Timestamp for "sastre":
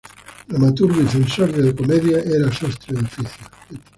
2.51-2.95